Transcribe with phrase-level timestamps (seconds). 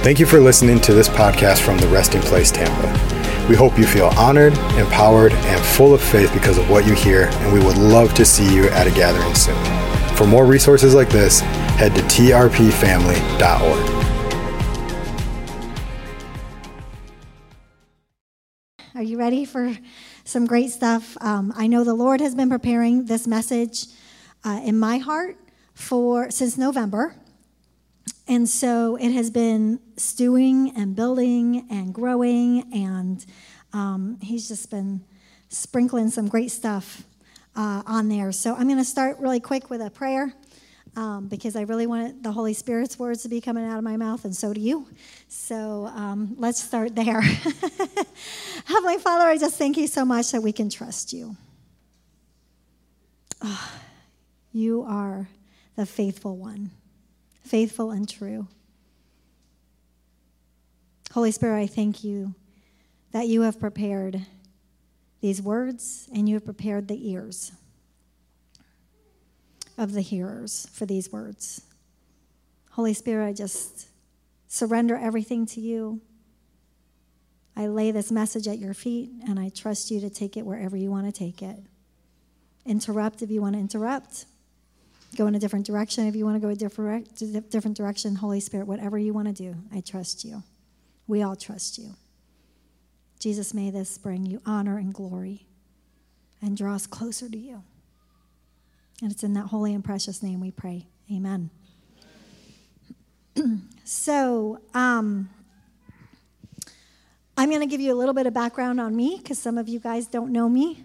[0.00, 2.88] Thank you for listening to this podcast from the Resting Place Tampa.
[3.50, 7.24] We hope you feel honored, empowered, and full of faith because of what you hear,
[7.24, 9.54] and we would love to see you at a gathering soon.
[10.16, 13.20] For more resources like this, head to trpfamily.org.
[18.94, 19.76] Are you ready for
[20.24, 21.14] some great stuff?
[21.20, 23.84] Um, I know the Lord has been preparing this message
[24.44, 25.36] uh, in my heart
[25.74, 27.16] for since November.
[28.30, 33.26] And so it has been stewing and building and growing, and
[33.72, 35.00] um, he's just been
[35.48, 37.02] sprinkling some great stuff
[37.56, 38.30] uh, on there.
[38.30, 40.32] So I'm going to start really quick with a prayer
[40.94, 43.96] um, because I really want the Holy Spirit's words to be coming out of my
[43.96, 44.86] mouth, and so do you.
[45.26, 47.22] So um, let's start there.
[48.64, 51.34] Heavenly Father, I just thank you so much that we can trust you.
[53.42, 53.72] Oh,
[54.52, 55.28] you are
[55.74, 56.70] the faithful one
[57.50, 58.46] faithful, and true.
[61.12, 62.32] Holy Spirit, I thank you
[63.10, 64.24] that you have prepared
[65.20, 67.50] these words and you have prepared the ears
[69.76, 71.62] of the hearers for these words.
[72.70, 73.88] Holy Spirit, I just
[74.46, 76.00] surrender everything to you.
[77.56, 80.76] I lay this message at your feet and I trust you to take it wherever
[80.76, 81.58] you want to take it.
[82.64, 84.26] Interrupt if you want to interrupt
[85.16, 86.06] go in a different direction.
[86.06, 89.32] If you want to go a different, different direction, Holy Spirit, whatever you want to
[89.34, 90.42] do, I trust you.
[91.06, 91.94] We all trust you.
[93.18, 95.46] Jesus, may this bring you honor and glory
[96.40, 97.62] and draw us closer to you.
[99.02, 100.86] And it's in that holy and precious name we pray.
[101.12, 101.50] Amen.
[103.84, 105.28] so, um,
[107.36, 109.66] I'm going to give you a little bit of background on me because some of
[109.68, 110.84] you guys don't know me.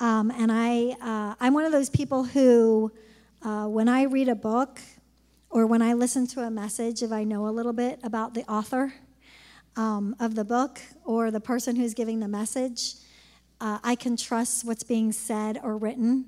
[0.00, 2.90] Um, and I, uh, I'm one of those people who
[3.44, 4.80] uh, when I read a book
[5.50, 8.48] or when I listen to a message, if I know a little bit about the
[8.48, 8.94] author
[9.74, 12.94] um, of the book or the person who's giving the message,
[13.60, 16.24] uh, I can trust what's being said or written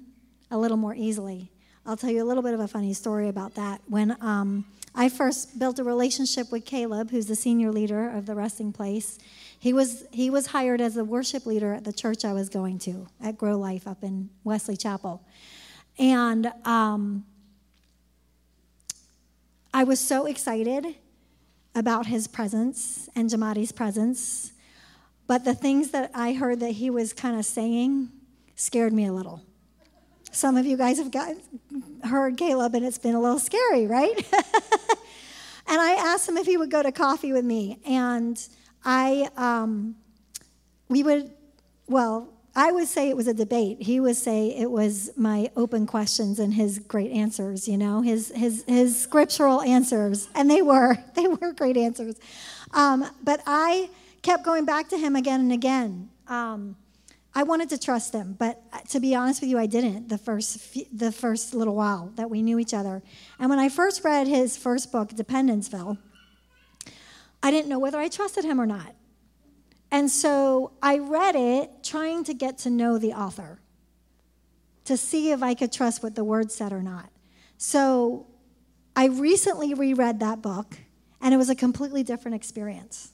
[0.51, 1.53] a little more easily.
[1.87, 3.81] I'll tell you a little bit of a funny story about that.
[3.87, 8.35] When um, I first built a relationship with Caleb, who's the senior leader of the
[8.35, 9.19] resting place,
[9.61, 12.79] he was he was hired as the worship leader at the church I was going
[12.81, 15.23] to at Grow Life up in Wesley Chapel.
[15.99, 17.25] And um,
[19.73, 20.97] I was so excited
[21.75, 24.53] about his presence and Jamadi's presence,
[25.27, 28.11] but the things that I heard that he was kind of saying
[28.57, 29.43] scared me a little.
[30.31, 31.37] Some of you guys have got,
[32.05, 34.17] heard Caleb, and it's been a little scary, right?
[35.69, 38.41] and I asked him if he would go to coffee with me, and
[38.85, 39.95] I um,
[40.89, 41.31] we would
[41.87, 43.83] well I would say it was a debate.
[43.83, 48.31] He would say it was my open questions and his great answers, you know, his
[48.35, 52.15] his his scriptural answers, and they were they were great answers.
[52.73, 53.91] Um, but I
[54.23, 56.11] kept going back to him again and again.
[56.29, 56.77] Um,
[57.37, 60.61] I wanted to trust him, but to be honest with you, I didn't the first
[60.61, 63.03] few, the first little while that we knew each other.
[63.41, 65.99] And when I first read his first book, Dependenceville,
[67.43, 68.95] I didn't know whether I trusted him or not.
[69.95, 73.61] And so I read it trying to get to know the author
[74.87, 77.09] to see if I could trust what the word said or not.
[77.59, 78.27] So
[78.97, 80.75] I recently reread that book,
[81.21, 83.13] and it was a completely different experience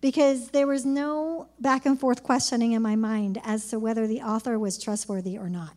[0.00, 4.20] because there was no back and forth questioning in my mind as to whether the
[4.20, 5.74] author was trustworthy or not.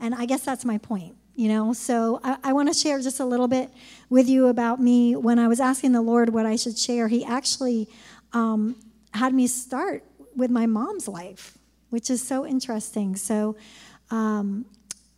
[0.00, 1.74] And I guess that's my point, you know?
[1.74, 3.70] So I, I want to share just a little bit
[4.08, 5.14] with you about me.
[5.14, 7.86] When I was asking the Lord what I should share, He actually
[8.32, 8.76] um,
[9.14, 11.58] had me start with my mom's life,
[11.90, 13.16] which is so interesting.
[13.16, 13.56] So,
[14.10, 14.64] um,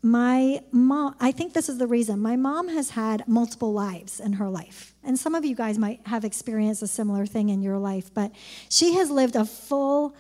[0.03, 2.21] my mom, I think this is the reason.
[2.21, 4.94] My mom has had multiple lives in her life.
[5.03, 8.33] And some of you guys might have experienced a similar thing in your life, but
[8.69, 10.15] she has lived a full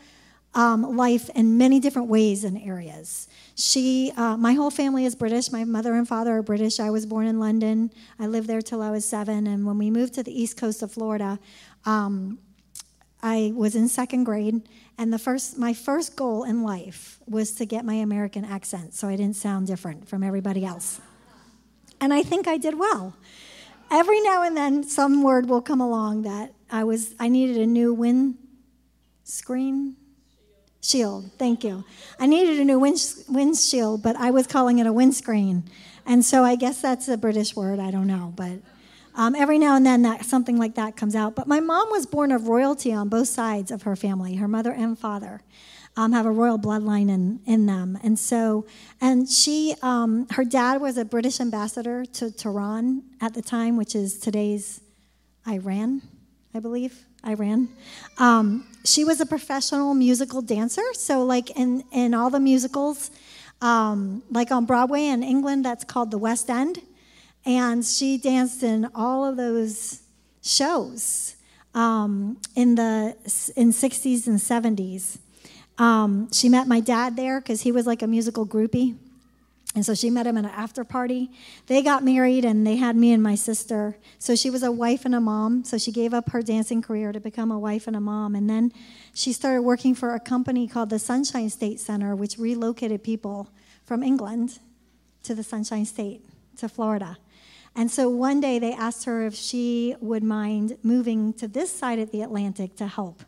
[0.54, 3.28] um, life in many different ways and areas.
[3.56, 5.52] She, uh, my whole family is British.
[5.52, 6.80] My mother and father are British.
[6.80, 7.90] I was born in London.
[8.18, 9.46] I lived there till I was seven.
[9.46, 11.38] And when we moved to the east coast of Florida,
[11.84, 12.38] um,
[13.26, 14.68] I was in second grade,
[14.98, 19.08] and the first, my first goal in life was to get my American accent so
[19.08, 21.00] I didn't sound different from everybody else.
[22.02, 23.14] And I think I did well.
[23.90, 27.66] Every now and then, some word will come along that I was, I needed a
[27.66, 28.34] new wind
[29.22, 29.96] screen
[30.82, 31.30] shield.
[31.38, 31.82] Thank you.
[32.20, 35.62] I needed a new wind, windshield, but I was calling it a windscreen.
[36.04, 37.78] And so I guess that's a British word.
[37.78, 38.58] I don't know, but
[39.16, 41.36] um, every now and then, that something like that comes out.
[41.36, 44.36] But my mom was born of royalty on both sides of her family.
[44.36, 45.40] Her mother and father
[45.96, 48.66] um, have a royal bloodline in, in them, and so
[49.00, 53.94] and she, um, her dad was a British ambassador to Tehran at the time, which
[53.94, 54.80] is today's
[55.46, 56.02] Iran,
[56.52, 57.04] I believe.
[57.26, 57.70] Iran.
[58.18, 63.10] Um, she was a professional musical dancer, so like in in all the musicals.
[63.60, 66.82] Um, like on Broadway in England, that's called the West End.
[67.46, 70.00] And she danced in all of those
[70.42, 71.36] shows
[71.74, 73.14] um, in the
[73.56, 75.18] in 60s and 70s.
[75.76, 78.96] Um, she met my dad there because he was like a musical groupie.
[79.74, 81.30] And so she met him at an after party.
[81.66, 83.96] They got married and they had me and my sister.
[84.20, 85.64] So she was a wife and a mom.
[85.64, 88.36] So she gave up her dancing career to become a wife and a mom.
[88.36, 88.72] And then
[89.12, 93.48] she started working for a company called the Sunshine State Center, which relocated people
[93.82, 94.60] from England
[95.24, 96.24] to the Sunshine State,
[96.58, 97.18] to Florida.
[97.76, 101.98] And so one day they asked her if she would mind moving to this side
[101.98, 103.24] of the Atlantic to help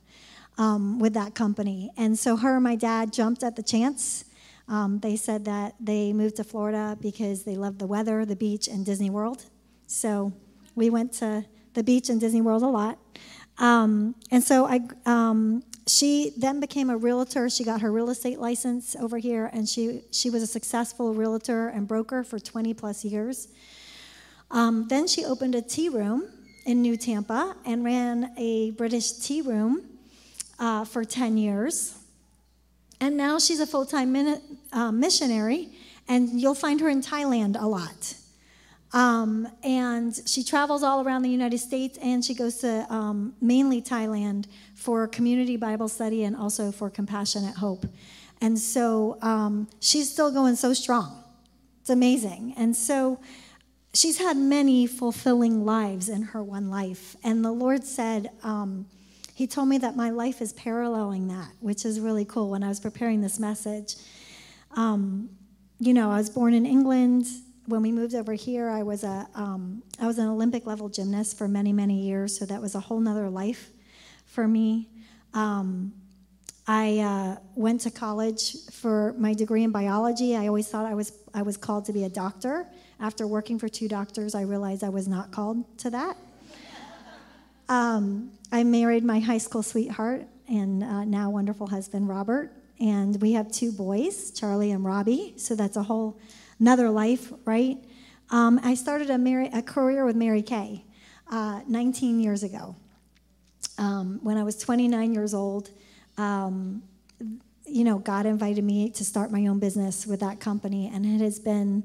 [0.56, 1.90] um, with that company.
[1.96, 4.25] And so her and my dad jumped at the chance.
[4.69, 8.69] Um, they said that they moved to Florida because they loved the weather, the beach,
[8.69, 9.44] and Disney World.
[9.88, 10.32] So
[10.76, 11.44] we went to
[11.75, 12.98] the beach and Disney World a lot.
[13.58, 17.48] Um, and so I, um, she then became a realtor.
[17.50, 21.69] She got her real estate license over here, and she, she was a successful realtor
[21.69, 23.48] and broker for 20 plus years.
[24.50, 26.25] Um, then she opened a tea room
[26.64, 29.82] in New Tampa and ran a British tea room
[30.58, 31.96] uh, for 10 years.
[33.00, 34.40] And now she's a full time min-
[34.72, 35.69] uh, missionary,
[36.08, 38.14] and you'll find her in Thailand a lot.
[38.93, 43.82] Um, and she travels all around the United States and she goes to um, mainly
[43.82, 47.84] Thailand for community Bible study and also for Compassionate Hope.
[48.40, 51.22] And so um, she's still going so strong.
[51.81, 52.54] It's amazing.
[52.56, 53.19] And so
[53.96, 57.16] she's had many fulfilling lives in her one life.
[57.25, 58.87] And the Lord said, um,
[59.34, 62.69] He told me that my life is paralleling that, which is really cool when I
[62.69, 63.94] was preparing this message.
[64.72, 65.31] Um,
[65.78, 67.26] you know, I was born in England.
[67.66, 71.37] When we moved over here, I was a um, I was an Olympic level gymnast
[71.38, 73.70] for many many years, so that was a whole nother life
[74.26, 74.88] for me.
[75.34, 75.93] Um,
[76.69, 80.37] I uh, went to college for my degree in biology.
[80.37, 82.66] I always thought I was I was called to be a doctor,
[82.98, 86.16] after working for two doctors, I realized I was not called to that.
[87.69, 92.52] um, I married my high school sweetheart and uh, now wonderful husband, Robert.
[92.81, 95.34] And we have two boys, Charlie and Robbie.
[95.37, 96.19] So that's a whole
[96.58, 97.76] another life, right?
[98.31, 100.84] Um, I started a, Mary, a, career with Mary Kay
[101.31, 102.76] uh, 19 years ago.
[103.78, 105.70] Um, when I was 29 years old,
[106.16, 106.82] um,
[107.66, 111.20] you know, God invited me to start my own business with that company, and it
[111.22, 111.84] has been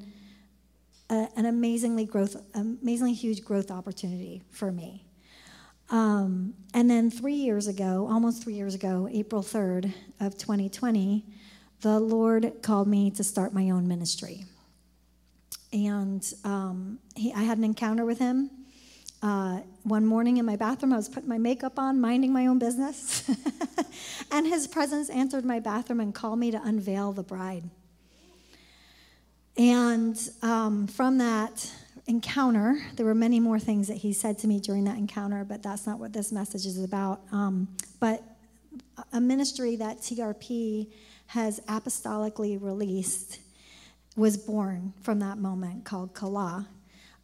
[1.12, 5.06] a, an amazingly growth, amazingly huge growth opportunity for me.
[5.90, 11.26] Um, and then three years ago, almost three years ago, April 3rd of 2020,
[11.82, 14.46] the Lord called me to start my own ministry.
[15.74, 18.50] And um, he, I had an encounter with him.
[19.22, 22.58] Uh, one morning in my bathroom, I was putting my makeup on, minding my own
[22.58, 23.30] business.
[24.32, 27.70] and his presence answered my bathroom and called me to unveil the bride.
[29.58, 31.70] And um, from that
[32.08, 35.62] encounter, there were many more things that he said to me during that encounter, but
[35.62, 37.22] that's not what this message is about.
[37.32, 37.68] Um,
[38.00, 38.24] but
[39.14, 40.88] a ministry that TRP
[41.28, 43.40] has apostolically released
[44.16, 46.68] was born from that moment called Kala.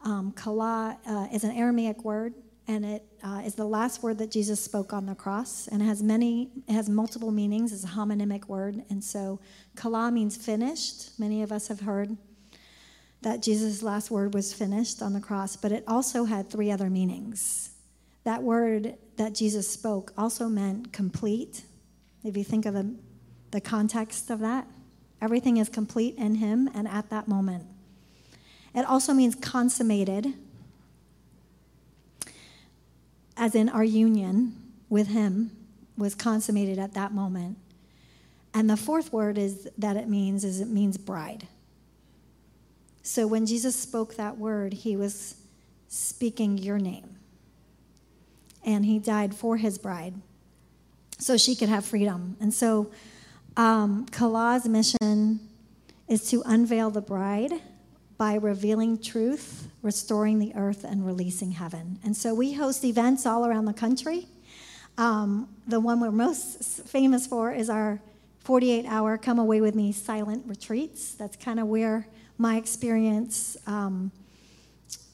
[0.03, 2.33] Um, Kala uh, is an Aramaic word,
[2.69, 5.85] and it uh, is the last word that Jesus spoke on the cross, and it
[5.85, 7.73] has many, it has multiple meanings.
[7.73, 9.39] It's a homonymic word, and so
[9.75, 11.19] Kala means finished.
[11.19, 12.15] Many of us have heard
[13.21, 16.89] that Jesus' last word was finished on the cross, but it also had three other
[16.89, 17.71] meanings.
[18.23, 21.63] That word that Jesus spoke also meant complete.
[22.23, 22.93] If you think of the,
[23.51, 24.67] the context of that,
[25.21, 27.63] everything is complete in Him and at that moment.
[28.75, 30.33] It also means consummated,
[33.35, 34.55] as in our union
[34.89, 35.51] with Him
[35.97, 37.57] was consummated at that moment.
[38.53, 41.47] And the fourth word is that it means is it means bride.
[43.07, 45.35] So when Jesus spoke that word, he was
[45.87, 47.15] speaking your name.
[48.65, 50.13] And he died for his bride
[51.17, 52.35] so she could have freedom.
[52.41, 52.91] And so
[53.55, 55.39] um, Kala's mission
[56.09, 57.53] is to unveil the bride
[58.17, 61.99] by revealing truth, restoring the earth, and releasing heaven.
[62.03, 64.27] And so we host events all around the country.
[64.97, 68.01] Um, the one we're most famous for is our
[68.39, 71.13] 48 hour Come Away With Me silent retreats.
[71.13, 72.05] That's kind of where
[72.37, 74.11] my experience, um,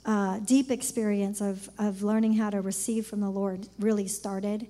[0.05, 4.67] uh, deep experience of, of learning how to receive from the Lord really started.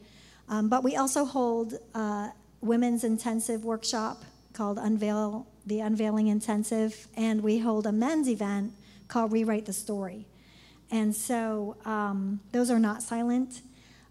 [0.47, 2.29] Um, but we also hold a uh,
[2.61, 8.71] women's intensive workshop called Unveil the Unveiling Intensive, and we hold a men's event
[9.07, 10.25] called Rewrite the Story.
[10.91, 13.61] And so um, those are not silent,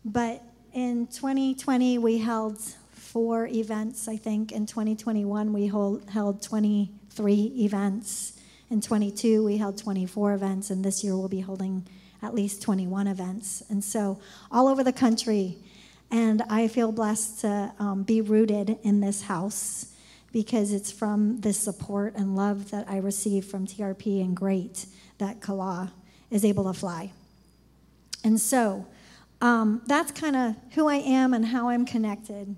[0.04, 0.42] but
[0.74, 2.58] in 2020 we held
[2.92, 4.08] four events.
[4.08, 8.40] I think in 2021 we hold, held 20 three events.
[8.70, 11.86] In 22, we held 24 events, and this year we'll be holding
[12.22, 13.62] at least 21 events.
[13.68, 14.18] And so,
[14.50, 15.58] all over the country.
[16.10, 19.94] And I feel blessed to um, be rooted in this house
[20.30, 24.86] because it's from the support and love that I receive from TRP and Great
[25.18, 25.92] that Kala
[26.30, 27.12] is able to fly.
[28.24, 28.86] And so
[29.40, 32.56] um, that's kind of who I am and how I'm connected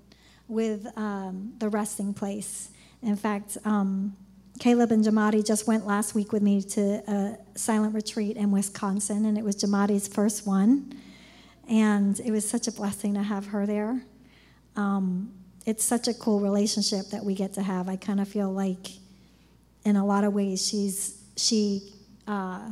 [0.49, 2.71] with um, the resting place.
[3.01, 4.15] In fact, um,
[4.59, 9.25] Caleb and Jamadi just went last week with me to a silent retreat in Wisconsin,
[9.25, 10.93] and it was Jamadi's first one.
[11.67, 14.01] And it was such a blessing to have her there.
[14.77, 15.31] Um,
[15.65, 17.89] it's such a cool relationship that we get to have.
[17.89, 18.87] I kind of feel like,
[19.83, 21.91] in a lot of ways, she's she
[22.27, 22.69] uh,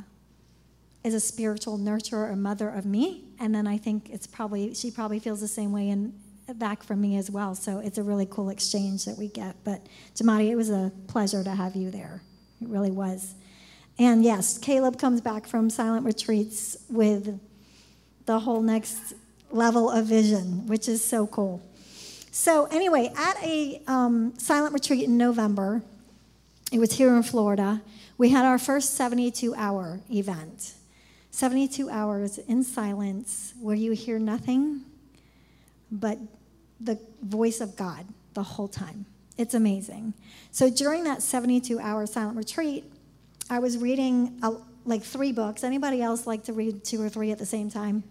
[1.04, 4.90] is a spiritual nurturer and mother of me, and then I think it's probably she
[4.92, 6.14] probably feels the same way in
[6.56, 7.56] back from me as well.
[7.56, 9.56] So it's a really cool exchange that we get.
[9.64, 9.82] But
[10.16, 12.22] Jamadi, it was a pleasure to have you there.
[12.62, 13.34] It really was.
[14.00, 17.40] And yes, Caleb comes back from silent retreats with
[18.26, 19.14] the whole next
[19.52, 21.62] level of vision, which is so cool.
[22.32, 25.84] So, anyway, at a um, silent retreat in November,
[26.72, 27.84] it was here in Florida,
[28.18, 30.74] we had our first 72 hour event.
[31.30, 34.82] 72 hours in silence where you hear nothing,
[35.94, 36.18] but
[36.82, 39.06] the voice of God the whole time.
[39.38, 40.14] It's amazing.
[40.52, 42.84] So during that 72 hour silent retreat,
[43.50, 45.64] I was reading a, uh, like three books.
[45.64, 48.04] Anybody else like to read two or three at the same time?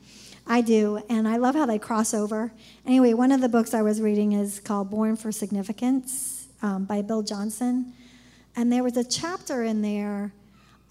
[0.47, 2.51] I do, and I love how they cross over.
[2.87, 7.03] Anyway, one of the books I was reading is called Born for Significance um, by
[7.03, 7.93] Bill Johnson.
[8.57, 10.33] And there was a chapter in there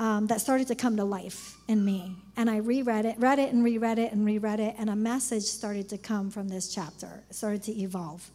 [0.02, 2.16] um, that started to come to life in me.
[2.36, 5.44] And I reread it, read it, and reread it, and reread it, and a message
[5.44, 8.28] started to come from this chapter, it started to evolve.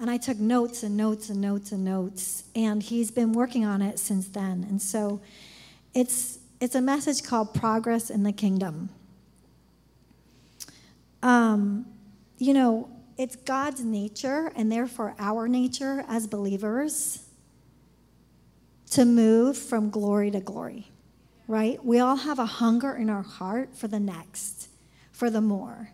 [0.00, 3.80] And I took notes and notes and notes and notes, and he's been working on
[3.80, 4.66] it since then.
[4.68, 5.20] And so
[5.94, 8.88] it's, it's a message called Progress in the Kingdom.
[11.22, 11.86] Um,
[12.38, 17.22] you know, it's God's nature, and therefore our nature as believers,
[18.90, 20.90] to move from glory to glory
[21.46, 21.82] right?
[21.84, 24.68] We all have a hunger in our heart for the next,
[25.12, 25.90] for the more.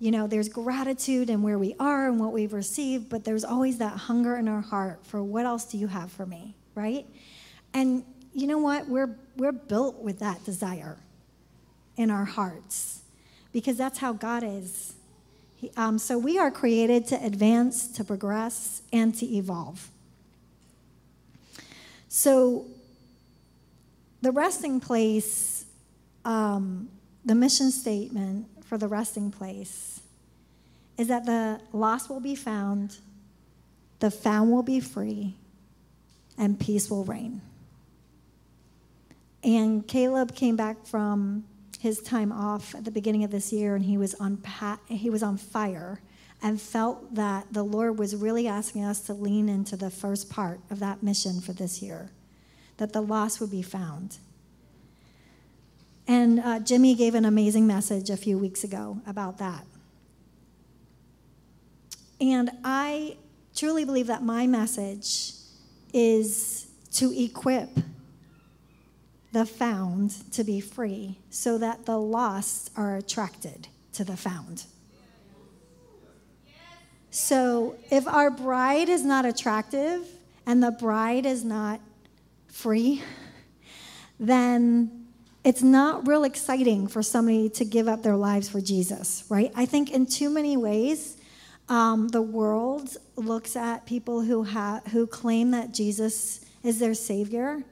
[0.00, 3.78] You know, there's gratitude in where we are and what we've received, but there's always
[3.78, 7.06] that hunger in our heart for what else do you have for me, right?
[7.72, 8.04] And
[8.34, 8.88] you know what?
[8.88, 10.98] We're, we're built with that desire
[11.96, 13.02] in our hearts
[13.52, 14.94] because that's how God is.
[15.54, 19.88] He, um, so we are created to advance, to progress, and to evolve.
[22.08, 22.66] So
[24.24, 25.66] the resting place,
[26.24, 26.88] um,
[27.26, 30.00] the mission statement for the resting place
[30.96, 32.96] is that the lost will be found,
[33.98, 35.34] the found will be free,
[36.38, 37.42] and peace will reign.
[39.42, 41.44] And Caleb came back from
[41.78, 44.42] his time off at the beginning of this year and he was on
[44.86, 46.00] he was on fire
[46.42, 50.60] and felt that the Lord was really asking us to lean into the first part
[50.70, 52.08] of that mission for this year
[52.76, 54.16] that the lost would be found.
[56.06, 59.64] And uh, Jimmy gave an amazing message a few weeks ago about that.
[62.20, 63.16] And I
[63.54, 65.32] truly believe that my message
[65.92, 67.70] is to equip
[69.32, 74.64] the found to be free so that the lost are attracted to the found.
[77.10, 80.06] So if our bride is not attractive
[80.46, 81.80] and the bride is not
[82.54, 83.02] free,
[84.20, 85.06] then
[85.42, 89.50] it's not real exciting for somebody to give up their lives for Jesus, right?
[89.54, 91.16] I think in too many ways,
[91.68, 97.64] um, the world looks at people who ha- who claim that Jesus is their savior,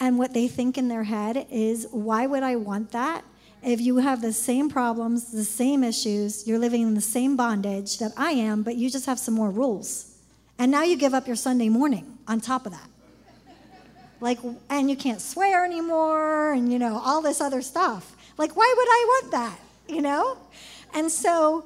[0.00, 3.22] and what they think in their head is, "Why would I want that?
[3.62, 7.98] If you have the same problems, the same issues, you're living in the same bondage
[7.98, 10.06] that I am, but you just have some more rules,
[10.58, 12.88] and now you give up your Sunday morning on top of that."
[14.20, 14.38] Like,
[14.70, 18.14] and you can't swear anymore, and you know, all this other stuff.
[18.38, 19.58] Like, why would I want that?
[19.94, 20.36] You know?
[20.94, 21.64] And so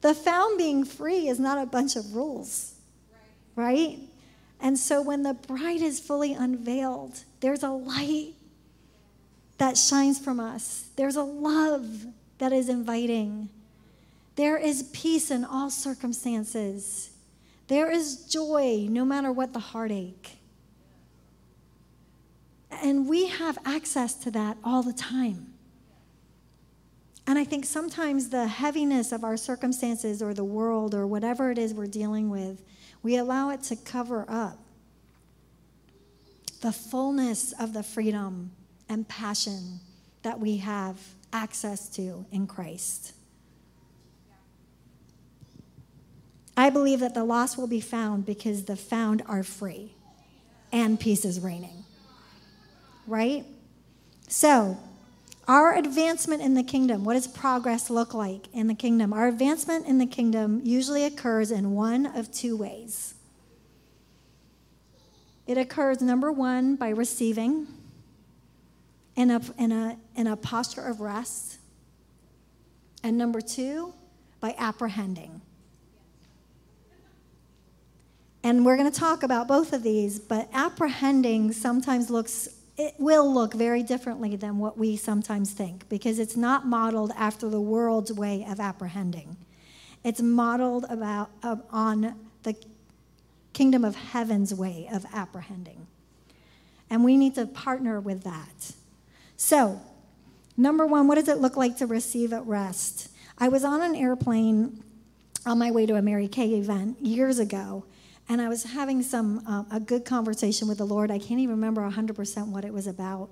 [0.00, 2.74] the found being free is not a bunch of rules,
[3.56, 3.98] right?
[4.60, 8.32] And so when the bride is fully unveiled, there's a light
[9.58, 12.06] that shines from us, there's a love
[12.38, 13.48] that is inviting,
[14.34, 17.10] there is peace in all circumstances,
[17.68, 20.36] there is joy no matter what the heartache
[22.84, 25.54] and we have access to that all the time.
[27.26, 31.56] And I think sometimes the heaviness of our circumstances or the world or whatever it
[31.56, 32.62] is we're dealing with,
[33.02, 34.58] we allow it to cover up
[36.60, 38.50] the fullness of the freedom
[38.90, 39.80] and passion
[40.22, 40.98] that we have
[41.32, 43.14] access to in Christ.
[46.54, 49.94] I believe that the lost will be found because the found are free
[50.70, 51.83] and peace is reigning
[53.06, 53.44] right?
[54.28, 54.78] So,
[55.46, 59.12] our advancement in the kingdom, what does progress look like in the kingdom?
[59.12, 63.14] Our advancement in the kingdom usually occurs in one of two ways.
[65.46, 67.66] It occurs, number one, by receiving
[69.16, 71.58] in a, in a, in a posture of rest,
[73.02, 73.92] and number two,
[74.40, 75.42] by apprehending.
[78.42, 83.32] And we're going to talk about both of these, but apprehending sometimes looks it will
[83.32, 88.12] look very differently than what we sometimes think because it's not modeled after the world's
[88.12, 89.36] way of apprehending.
[90.02, 92.56] It's modeled about, uh, on the
[93.52, 95.86] kingdom of heaven's way of apprehending.
[96.90, 98.72] And we need to partner with that.
[99.36, 99.80] So,
[100.56, 103.08] number one, what does it look like to receive at rest?
[103.38, 104.82] I was on an airplane
[105.46, 107.84] on my way to a Mary Kay event years ago,
[108.28, 111.10] and I was having some um, a good conversation with the Lord.
[111.10, 113.28] I can't even remember 100% what it was about.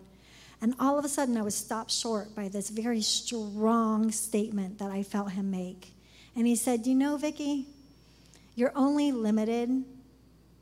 [0.60, 4.90] And all of a sudden, I was stopped short by this very strong statement that
[4.90, 5.92] I felt him make.
[6.36, 7.66] And he said, You know, Vicki,
[8.54, 9.84] you're only limited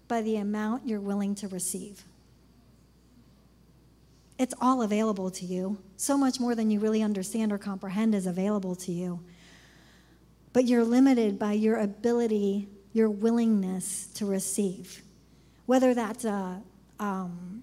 [0.09, 2.05] by the amount you're willing to receive.
[4.39, 5.77] It's all available to you.
[5.97, 9.21] So much more than you really understand or comprehend is available to you.
[10.55, 15.03] But you're limited by your ability your willingness to receive.
[15.67, 16.61] Whether that's a,
[16.99, 17.63] um,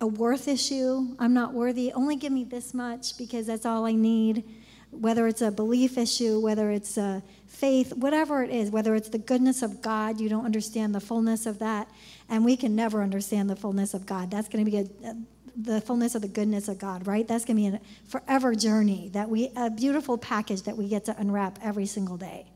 [0.00, 3.92] a worth issue, I'm not worthy, only give me this much because that's all I
[3.92, 4.44] need.
[4.90, 9.18] Whether it's a belief issue, whether it's a faith, whatever it is, whether it's the
[9.18, 11.88] goodness of God, you don't understand the fullness of that.
[12.28, 14.30] And we can never understand the fullness of God.
[14.30, 15.16] That's going to be a, a
[15.54, 17.28] the fullness of the goodness of God, right?
[17.28, 21.04] That's going to be a forever journey that we a beautiful package that we get
[21.06, 22.46] to unwrap every single day.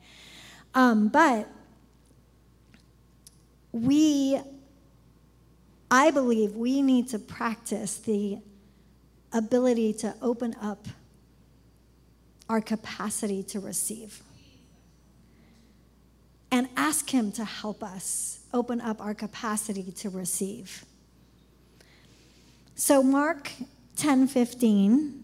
[0.75, 1.47] Um, but
[3.85, 4.41] we,
[5.91, 8.39] I believe, we need to practice the
[9.33, 10.87] ability to open up
[12.49, 14.23] our capacity to receive
[16.51, 20.85] and ask Him to help us open up our capacity to receive.
[22.77, 23.51] So, Mark
[23.97, 25.23] 10 15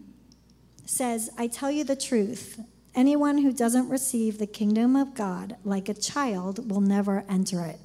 [0.85, 2.59] says, I tell you the truth.
[2.95, 7.79] Anyone who doesn't receive the kingdom of God like a child will never enter it.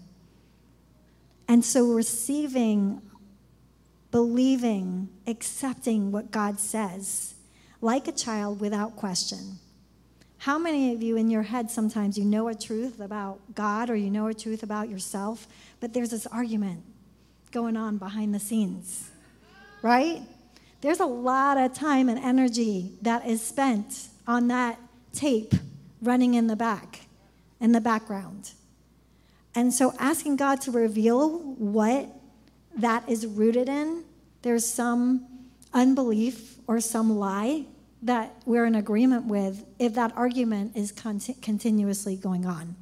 [1.48, 3.00] And so receiving,
[4.12, 7.34] believing, accepting what God says,
[7.80, 9.58] like a child without question.
[10.42, 13.96] How many of you in your head sometimes you know a truth about God or
[13.96, 15.48] you know a truth about yourself,
[15.80, 16.82] but there's this argument
[17.50, 19.10] going on behind the scenes,
[19.82, 20.20] right?
[20.82, 24.78] There's a lot of time and energy that is spent on that
[25.14, 25.54] tape
[26.02, 27.00] running in the back,
[27.58, 28.52] in the background.
[29.58, 32.08] And so asking God to reveal what
[32.76, 34.04] that is rooted in,
[34.42, 35.26] there's some
[35.74, 37.64] unbelief or some lie
[38.02, 42.76] that we're in agreement with if that argument is conti- continuously going on.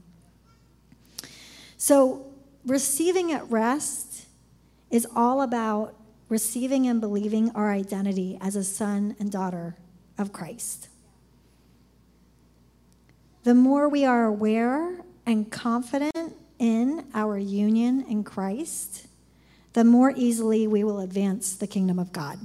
[1.78, 2.26] So,
[2.66, 4.26] receiving at rest
[4.90, 5.94] is all about
[6.28, 9.76] receiving and believing our identity as a son and daughter
[10.18, 10.88] of Christ.
[13.44, 19.06] The more we are aware and confident in our union in Christ,
[19.72, 22.38] the more easily we will advance the kingdom of God.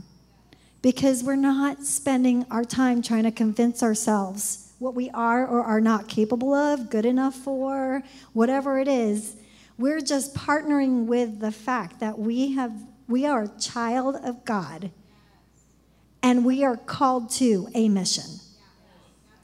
[0.82, 5.80] Because we're not spending our time trying to convince ourselves what we are or are
[5.80, 8.02] not capable of, good enough for,
[8.34, 9.36] whatever it is.
[9.78, 12.72] We're just partnering with the fact that we have
[13.08, 14.90] we are a child of God
[16.24, 18.40] and we are called to a mission.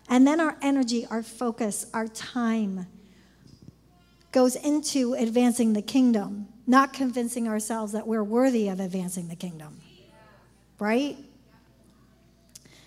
[0.08, 2.88] And then our energy, our focus, our time
[4.38, 9.80] goes into advancing the kingdom, not convincing ourselves that we're worthy of advancing the kingdom.
[10.78, 11.18] Right?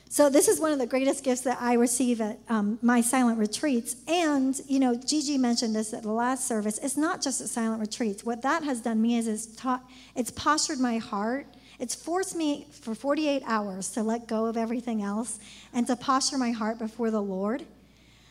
[0.09, 3.41] So this is one of the greatest gifts that I receive at um, my silent
[3.41, 3.97] retreats.
[4.07, 6.79] And you know, Gigi mentioned this at the last service.
[6.85, 8.23] It's not just a silent retreats.
[8.23, 9.83] What that has done me is it's taught,
[10.15, 11.47] it's postured my heart.
[11.81, 15.41] It's forced me for 48 hours to let go of everything else
[15.75, 17.67] and to posture my heart before the Lord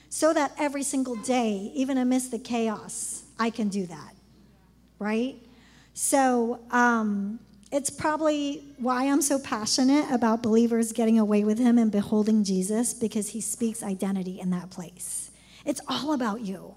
[0.10, 4.16] so that every single day, even amidst the chaos, I can do that,
[4.98, 5.36] right?
[5.94, 7.40] So um,
[7.72, 12.94] it's probably why I'm so passionate about believers getting away with Him and beholding Jesus
[12.94, 15.30] because He speaks identity in that place.
[15.64, 16.74] It's all about you.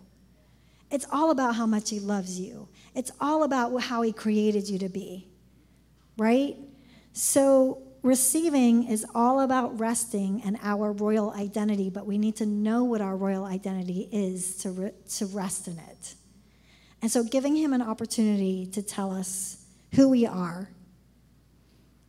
[0.91, 2.69] It's all about how much He loves you.
[2.95, 5.27] It's all about how He created you to be,
[6.19, 6.55] right?
[7.15, 12.83] So Receiving is all about resting and our royal identity, but we need to know
[12.83, 16.15] what our royal identity is to, re- to rest in it.
[17.01, 20.69] And so, giving him an opportunity to tell us who we are.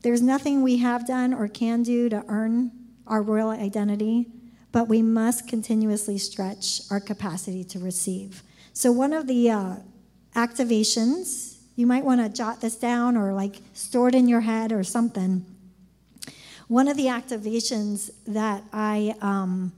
[0.02, 2.72] There's nothing we have done or can do to earn
[3.06, 4.28] our royal identity,
[4.72, 8.42] but we must continuously stretch our capacity to receive.
[8.74, 9.76] So, one of the uh,
[10.36, 14.72] activations, you might want to jot this down or like store it in your head
[14.72, 15.46] or something
[16.74, 19.72] one of the activations that I, um,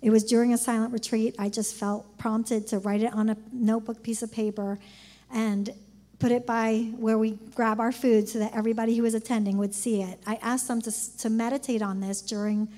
[0.00, 3.36] it was during a silent retreat, I just felt prompted to write it on a
[3.52, 4.78] notebook piece of paper
[5.32, 5.68] and
[6.20, 9.74] put it by where we grab our food so that everybody who was attending would
[9.74, 10.20] see it.
[10.24, 12.68] I asked them to, to meditate on this during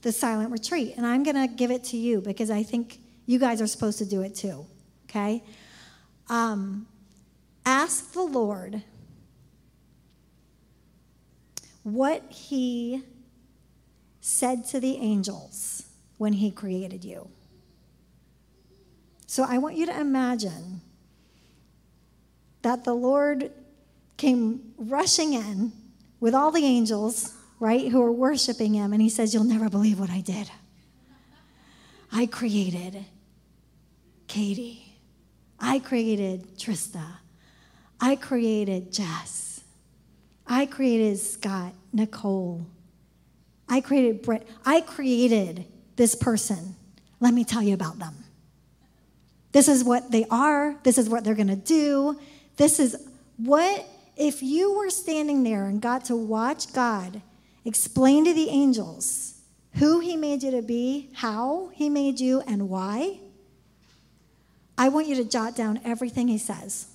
[0.00, 3.38] the silent retreat, and I'm going to give it to you because I think you
[3.38, 4.66] guys are supposed to do it too,
[5.08, 5.44] okay?
[6.28, 6.88] Um,
[7.64, 8.82] ask the Lord
[11.84, 13.02] what he
[14.24, 15.82] said to the angels
[16.16, 17.28] when he created you.
[19.26, 20.80] So I want you to imagine
[22.62, 23.50] that the Lord
[24.16, 25.72] came rushing in
[26.20, 29.98] with all the angels, right, who are worshiping him, and he says, You'll never believe
[29.98, 30.48] what I did.
[32.12, 33.04] I created
[34.28, 34.84] Katie.
[35.58, 37.06] I created Trista.
[38.00, 39.64] I created Jess.
[40.46, 42.66] I created Scott, Nicole,
[43.72, 44.46] I created Brit.
[44.66, 45.64] I created
[45.96, 46.76] this person.
[47.20, 48.14] Let me tell you about them.
[49.52, 50.76] This is what they are.
[50.82, 52.20] This is what they're going to do.
[52.58, 53.08] This is
[53.38, 53.82] what
[54.14, 57.22] if you were standing there and got to watch God
[57.64, 59.40] explain to the angels
[59.76, 63.20] who he made you to be, how he made you, and why,
[64.76, 66.88] I want you to jot down everything he says.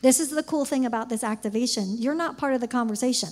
[0.00, 1.96] This is the cool thing about this activation.
[1.98, 3.30] You're not part of the conversation.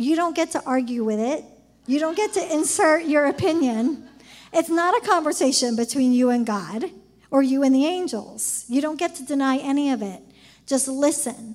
[0.00, 1.44] You don't get to argue with it.
[1.86, 4.08] You don't get to insert your opinion.
[4.50, 6.86] It's not a conversation between you and God
[7.30, 8.64] or you and the angels.
[8.66, 10.22] You don't get to deny any of it.
[10.66, 11.54] Just listen.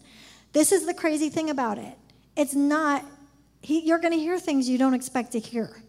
[0.54, 1.98] This is the crazy thing about it.
[2.36, 3.04] It's not,
[3.62, 5.82] he, you're going to hear things you don't expect to hear.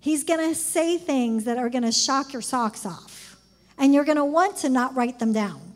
[0.00, 3.36] He's going to say things that are going to shock your socks off,
[3.78, 5.67] and you're going to want to not write them down.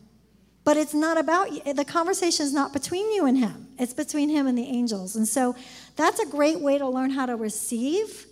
[0.64, 1.74] But it's not about you.
[1.74, 5.16] The conversation is not between you and him, it's between him and the angels.
[5.16, 5.56] And so
[5.96, 8.26] that's a great way to learn how to receive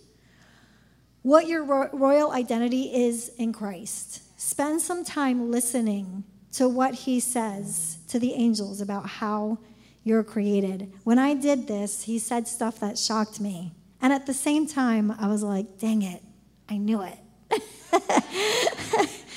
[1.23, 4.21] what your royal identity is in Christ.
[4.39, 9.59] Spend some time listening to what he says to the angels about how
[10.03, 10.91] you're created.
[11.03, 13.71] When I did this, he said stuff that shocked me.
[14.01, 16.23] And at the same time, I was like, dang it,
[16.67, 17.63] I knew it.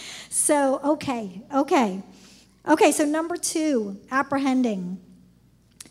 [0.30, 2.02] so, okay, okay.
[2.66, 4.98] Okay, so number two, apprehending.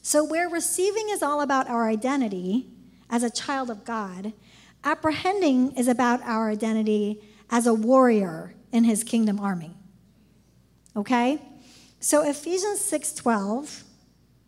[0.02, 2.68] So, where receiving is all about our identity
[3.10, 4.34] as a child of God,
[4.84, 9.72] apprehending is about our identity as a warrior in his kingdom army.
[10.98, 11.40] Okay?
[12.00, 13.84] So, Ephesians 6:12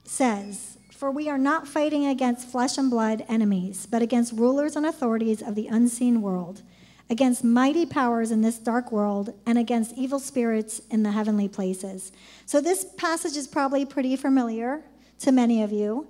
[0.04, 4.86] says, "For we are not fighting against flesh and blood enemies, but against rulers and
[4.86, 6.64] authorities of the unseen world."
[7.10, 12.12] against mighty powers in this dark world, and against evil spirits in the heavenly places.
[12.46, 14.82] So, this passage is probably pretty familiar
[15.20, 16.08] to many of you,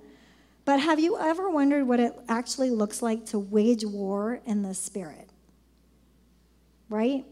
[0.64, 4.74] but have you ever wondered what it actually looks like to wage war in the
[4.74, 5.28] spirit?
[6.88, 7.24] Right?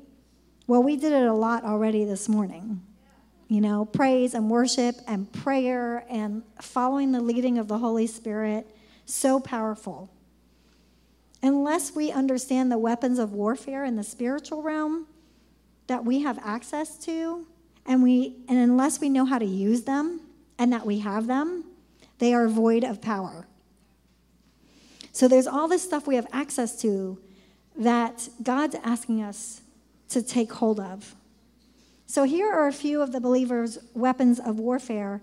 [0.67, 2.83] Well, we did it a lot already this morning.
[3.49, 8.67] You know, praise and worship and prayer and following the leading of the Holy Spirit,
[9.07, 10.11] so powerful
[11.45, 15.07] unless we understand the weapons of warfare in the spiritual realm
[15.89, 17.47] that we have access to,
[17.85, 20.23] and, we, and unless we know how to use them
[20.59, 21.63] and that we have them,
[22.19, 23.47] they are void of power.
[25.13, 27.19] So there's all this stuff we have access to
[27.77, 29.61] that God's asking us
[30.09, 31.15] to take hold of.
[32.07, 35.21] So here are a few of the believers' weapons of warfare.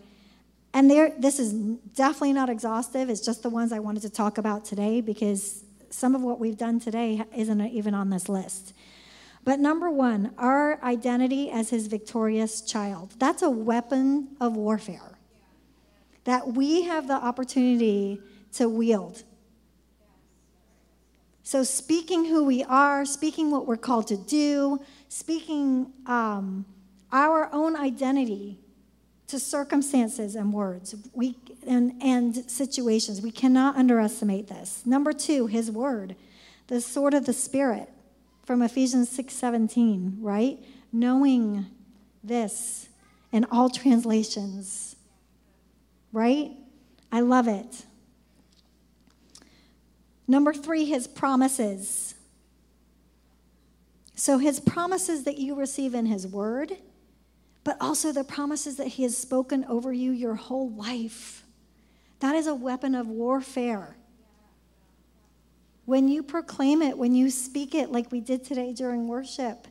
[0.72, 3.10] And there, this is definitely not exhaustive.
[3.10, 6.58] It's just the ones I wanted to talk about today because some of what we've
[6.58, 8.74] done today isn't even on this list.
[9.44, 13.14] But number one, our identity as his victorious child.
[13.18, 15.18] That's a weapon of warfare
[16.24, 18.22] that we have the opportunity
[18.54, 19.24] to wield.
[21.42, 26.66] So, speaking who we are, speaking what we're called to do, speaking um,
[27.12, 28.60] our own identity
[29.28, 30.94] to circumstances and words.
[31.14, 33.22] We, and, and situations.
[33.22, 34.84] We cannot underestimate this.
[34.86, 36.16] Number two, his word,
[36.68, 37.90] the sword of the spirit
[38.46, 40.18] from Ephesians six seventeen.
[40.22, 40.60] right?
[40.92, 41.66] Knowing
[42.24, 42.90] this
[43.32, 44.96] in all translations,
[46.12, 46.52] right?
[47.12, 47.86] I love it.
[50.28, 52.16] Number three, his promises.
[54.16, 56.74] So, his promises that you receive in his word,
[57.64, 61.44] but also the promises that he has spoken over you your whole life.
[62.22, 63.96] That is a weapon of warfare.
[65.86, 69.68] When you proclaim it, when you speak it, like we did today during worship,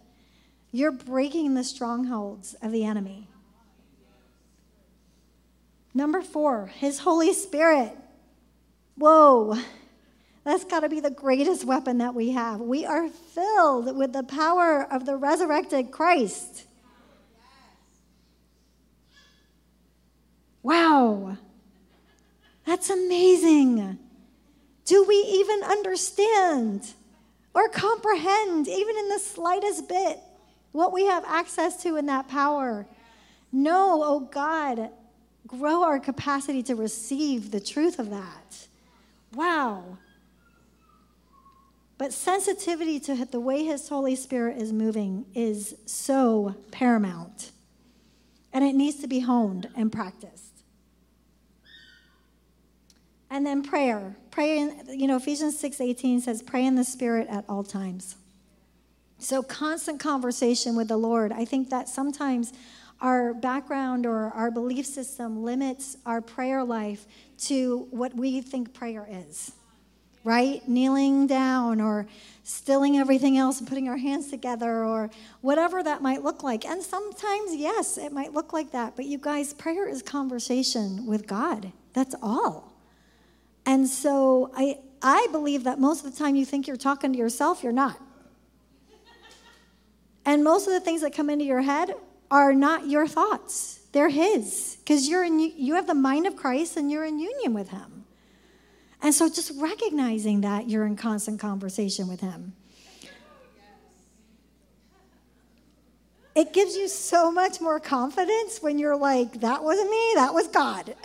[0.73, 3.29] you're breaking the strongholds of the enemy.
[5.95, 7.97] Number four, his Holy Spirit.
[8.97, 9.57] Whoa,
[10.43, 12.61] that's got to be the greatest weapon that we have.
[12.61, 16.67] We are filled with the power of the resurrected Christ.
[20.65, 21.37] Wow.
[22.71, 23.99] That's amazing.
[24.85, 26.89] Do we even understand
[27.53, 30.21] or comprehend, even in the slightest bit,
[30.71, 32.87] what we have access to in that power?
[33.51, 34.89] No, oh God,
[35.49, 38.69] grow our capacity to receive the truth of that.
[39.35, 39.99] Wow.
[41.99, 47.51] But sensitivity to the way His Holy Spirit is moving is so paramount.
[48.53, 50.45] And it needs to be honed and practiced.
[53.31, 54.17] And then prayer.
[54.33, 58.17] Pray in, you know, Ephesians 6 18 says, pray in the Spirit at all times.
[59.19, 61.31] So, constant conversation with the Lord.
[61.33, 62.53] I think that sometimes
[63.01, 67.07] our background or our belief system limits our prayer life
[67.43, 69.53] to what we think prayer is,
[70.25, 70.67] right?
[70.69, 72.07] Kneeling down or
[72.45, 75.09] stilling everything else and putting our hands together or
[75.43, 76.65] whatever that might look like.
[76.67, 78.97] And sometimes, yes, it might look like that.
[78.97, 81.71] But you guys, prayer is conversation with God.
[81.93, 82.70] That's all.
[83.71, 87.17] And so I, I believe that most of the time you think you're talking to
[87.19, 87.97] yourself, you're not.
[90.25, 91.95] And most of the things that come into your head
[92.33, 93.79] are not your thoughts.
[93.93, 97.55] They're his because you're in you have the mind of Christ and you're in union
[97.55, 98.07] with him.
[99.01, 102.55] And so just recognizing that you're in constant conversation with him.
[106.35, 110.49] It gives you so much more confidence when you're like that wasn't me, that was
[110.49, 110.97] God.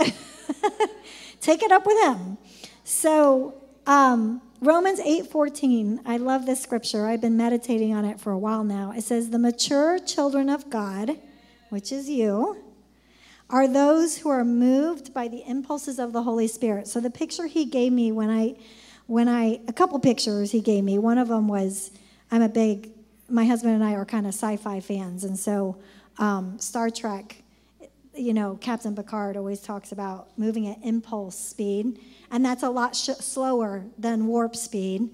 [1.42, 2.40] Take it up with him.
[2.88, 3.56] So,
[3.88, 7.08] um, Romans 8:14, I love this scripture.
[7.08, 8.94] I've been meditating on it for a while now.
[8.96, 11.18] It says, "The mature children of God,
[11.72, 12.58] which is you,
[13.50, 17.48] are those who are moved by the impulses of the Holy Spirit." So the picture
[17.48, 18.56] he gave me when I
[19.08, 21.00] when I a couple pictures he gave me.
[21.00, 21.90] One of them was
[22.32, 22.92] I'm a big
[23.28, 25.78] my husband and I are kind of sci-fi fans, and so
[26.20, 27.42] um, Star Trek
[28.18, 32.00] you know, Captain Picard always talks about moving at impulse speed,
[32.32, 35.10] and that's a lot sh- slower than warp speed.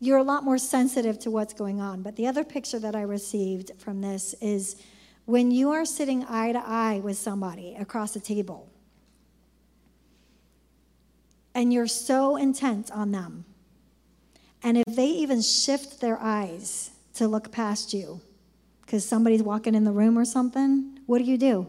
[0.00, 2.02] You're a lot more sensitive to what's going on.
[2.02, 4.76] But the other picture that I received from this is
[5.24, 8.70] when you are sitting eye to eye with somebody across a table,
[11.54, 13.44] and you're so intent on them,
[14.62, 18.20] and if they even shift their eyes to look past you
[18.82, 21.66] because somebody's walking in the room or something, what do you do?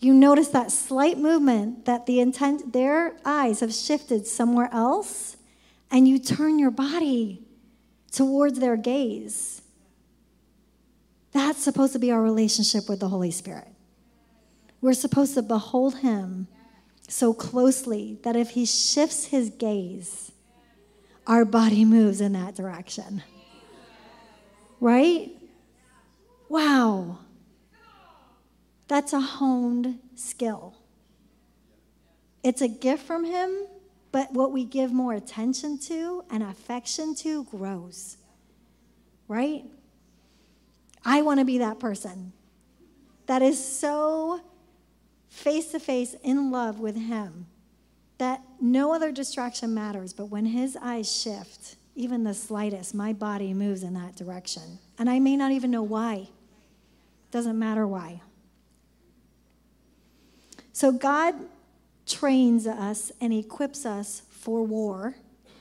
[0.00, 5.36] you notice that slight movement that the intent their eyes have shifted somewhere else
[5.90, 7.42] and you turn your body
[8.12, 9.62] towards their gaze
[11.32, 13.68] that's supposed to be our relationship with the holy spirit
[14.80, 16.46] we're supposed to behold him
[17.08, 20.32] so closely that if he shifts his gaze
[21.26, 23.22] our body moves in that direction
[24.80, 25.30] right
[26.48, 27.18] wow
[28.88, 30.74] that's a honed skill.
[32.42, 33.50] It's a gift from Him,
[34.10, 38.16] but what we give more attention to and affection to grows,
[39.28, 39.64] right?
[41.04, 42.32] I want to be that person
[43.26, 44.40] that is so
[45.28, 47.46] face to face in love with Him
[48.16, 53.52] that no other distraction matters, but when His eyes shift, even the slightest, my body
[53.52, 54.78] moves in that direction.
[54.98, 56.28] And I may not even know why.
[57.30, 58.22] Doesn't matter why.
[60.78, 61.34] So God
[62.06, 65.16] trains us and equips us for war.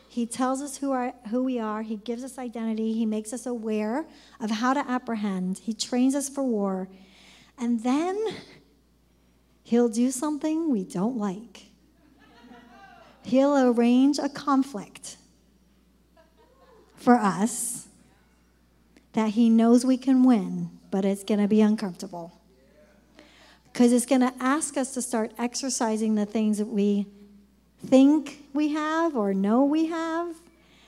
[0.10, 1.82] He tells us who, are, who we are.
[1.82, 2.94] He gives us identity.
[2.94, 4.06] He makes us aware
[4.40, 5.58] of how to apprehend.
[5.58, 6.88] He trains us for war.
[7.58, 8.16] And then
[9.64, 11.66] he'll do something we don't like.
[13.24, 15.18] He'll arrange a conflict
[16.96, 17.88] for us
[19.14, 22.37] that he knows we can win, but it's going to be uncomfortable
[23.78, 27.06] because it's going to ask us to start exercising the things that we
[27.86, 30.36] think we have or know we have.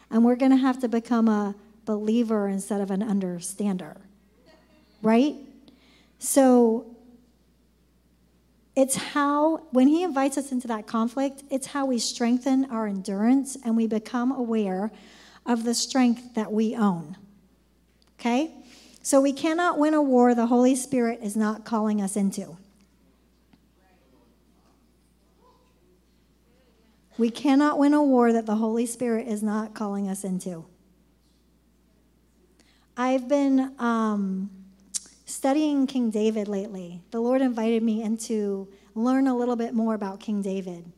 [0.10, 1.54] And we're going to have to become a
[1.86, 3.96] believer instead of an understander,
[5.04, 5.36] right?
[6.18, 6.88] So
[8.76, 13.56] it's how, when he invites us into that conflict, it's how we strengthen our endurance
[13.64, 14.90] and we become aware
[15.46, 17.18] of the strength that we own.
[18.20, 18.50] Okay?
[19.04, 22.58] So we cannot win a war the Holy Spirit is not calling us into.
[27.20, 30.64] We cannot win a war that the Holy Spirit is not calling us into.
[32.96, 34.50] I've been um,
[35.26, 37.02] studying King David lately.
[37.12, 40.90] The Lord invited me into learn a little bit more about King David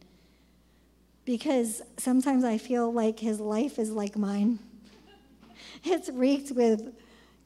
[1.25, 4.59] because sometimes I feel like his life is like mine.
[5.83, 6.93] It's reeked with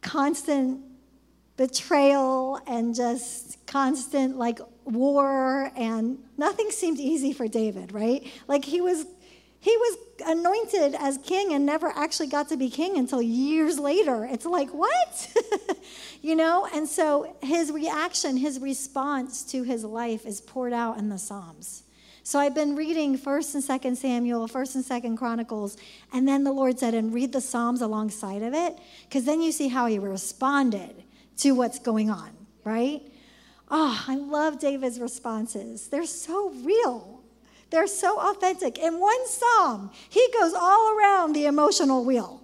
[0.02, 0.82] constant
[1.56, 8.26] betrayal and just constant like war and nothing seemed easy for David, right?
[8.48, 9.06] Like he was
[9.60, 14.24] he was anointed as king and never actually got to be king until years later.
[14.24, 15.36] It's like, what?
[16.22, 16.68] you know?
[16.72, 21.82] And so his reaction, his response to his life is poured out in the Psalms.
[22.22, 25.78] So I've been reading 1st and 2nd Samuel, 1st and 2nd Chronicles,
[26.14, 29.52] and then the Lord said, and read the Psalms alongside of it, because then you
[29.52, 31.04] see how he responded
[31.38, 32.30] to what's going on,
[32.64, 33.02] right?
[33.70, 35.88] Oh, I love David's responses.
[35.88, 37.22] They're so real.
[37.72, 38.78] They're so authentic.
[38.78, 42.44] In one psalm, he goes all around the emotional wheel,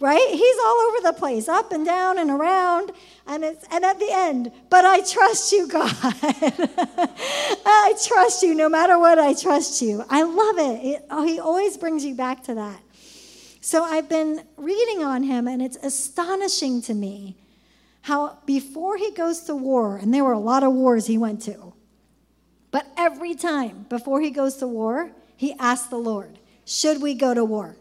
[0.00, 0.28] right?
[0.30, 2.92] He's all over the place, up and down and around.
[3.26, 5.94] And, it's, and at the end, but I trust you, God.
[6.02, 10.02] I trust you no matter what, I trust you.
[10.08, 10.86] I love it.
[10.86, 12.80] it oh, he always brings you back to that.
[13.60, 17.36] So I've been reading on him, and it's astonishing to me
[18.02, 21.42] how before he goes to war, and there were a lot of wars he went
[21.42, 21.72] to,
[22.70, 27.34] but every time before he goes to war, he asks the Lord, Should we go
[27.34, 27.76] to war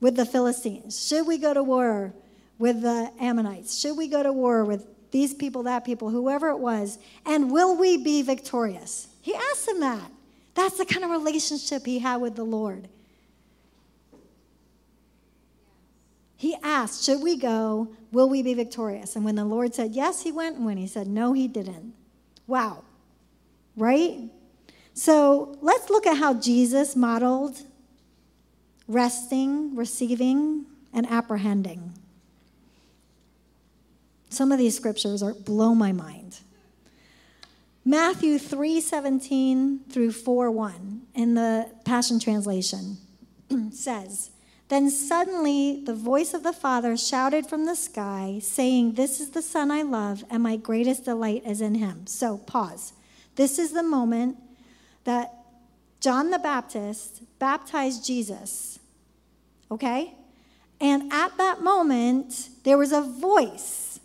[0.00, 1.06] with the Philistines?
[1.06, 2.14] Should we go to war
[2.58, 3.78] with the Ammonites?
[3.78, 6.98] Should we go to war with these people, that people, whoever it was?
[7.26, 9.08] And will we be victorious?
[9.20, 10.10] He asked him that.
[10.54, 12.88] That's the kind of relationship he had with the Lord.
[16.42, 17.86] He asked, Should we go?
[18.10, 19.14] Will we be victorious?
[19.14, 20.56] And when the Lord said yes, he went.
[20.56, 21.94] And when he said no, he didn't.
[22.48, 22.82] Wow.
[23.76, 24.28] Right?
[24.92, 27.62] So let's look at how Jesus modeled
[28.88, 31.92] resting, receiving, and apprehending.
[34.28, 36.38] Some of these scriptures are blow my mind.
[37.84, 42.96] Matthew 3:17 through 4:1 in the Passion translation
[43.70, 44.31] says,
[44.72, 49.42] then suddenly the voice of the Father shouted from the sky, saying, This is the
[49.42, 52.06] Son I love, and my greatest delight is in him.
[52.06, 52.94] So pause.
[53.36, 54.38] This is the moment
[55.04, 55.30] that
[56.00, 58.78] John the Baptist baptized Jesus.
[59.70, 60.14] Okay?
[60.80, 64.00] And at that moment, there was a voice.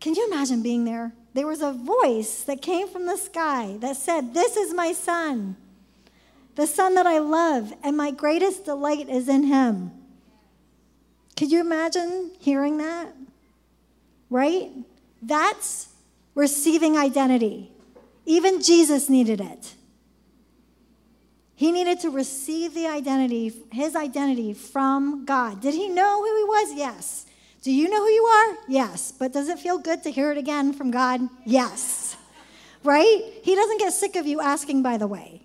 [0.00, 1.12] Can you imagine being there?
[1.34, 5.54] There was a voice that came from the sky that said, This is my son
[6.58, 9.92] the son that I love, and my greatest delight is in him.
[11.36, 13.14] Could you imagine hearing that?
[14.28, 14.68] Right?
[15.22, 15.86] That's
[16.34, 17.70] receiving identity.
[18.26, 19.74] Even Jesus needed it.
[21.54, 25.60] He needed to receive the identity, his identity from God.
[25.60, 26.74] Did he know who he was?
[26.74, 27.24] Yes.
[27.62, 28.56] Do you know who you are?
[28.66, 29.12] Yes.
[29.16, 31.20] But does it feel good to hear it again from God?
[31.46, 32.16] Yes.
[32.82, 33.22] Right?
[33.44, 35.44] He doesn't get sick of you asking, by the way.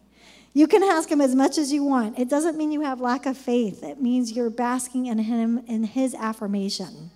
[0.56, 2.20] You can ask him as much as you want.
[2.20, 3.82] It doesn't mean you have lack of faith.
[3.84, 7.10] It means you're basking in him in his affirmation.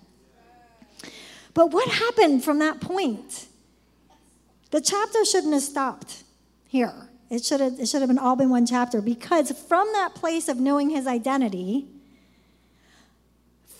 [1.53, 3.45] But what happened from that point?
[4.71, 6.23] The chapter shouldn't have stopped
[6.67, 6.93] here.
[7.29, 10.47] It should have, it should have been all been one chapter because from that place
[10.49, 11.85] of knowing his identity,